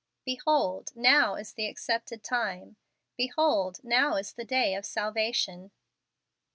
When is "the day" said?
4.33-4.73